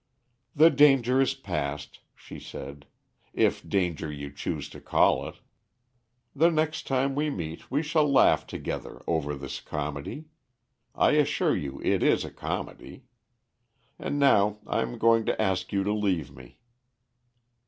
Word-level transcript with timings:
"The 0.55 0.71
danger 0.71 1.21
is 1.21 1.35
past," 1.35 1.99
she 2.15 2.39
said, 2.39 2.87
"if 3.33 3.61
danger 3.69 4.11
you 4.11 4.31
choose 4.31 4.67
to 4.69 4.81
call 4.81 5.27
it. 5.27 5.35
The 6.35 6.49
next 6.49 6.87
time 6.87 7.13
we 7.13 7.29
meet 7.29 7.69
we 7.69 7.83
shall 7.83 8.11
laugh 8.11 8.47
together 8.47 9.03
over 9.05 9.35
this 9.35 9.59
comedy. 9.61 10.25
I 10.95 11.11
assure 11.11 11.55
you 11.55 11.79
it 11.83 12.01
is 12.01 12.25
a 12.25 12.31
comedy. 12.31 13.03
And 13.99 14.17
now 14.17 14.57
I 14.65 14.81
am 14.81 14.97
going 14.97 15.23
to 15.27 15.39
ask 15.39 15.71
you 15.71 15.83
to 15.83 15.93
leave 15.93 16.31
me." 16.35 16.57